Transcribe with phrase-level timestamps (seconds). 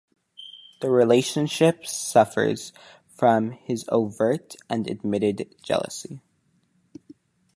[0.79, 2.73] The relationship suffers
[3.07, 6.23] from his overt and admitted jealousy.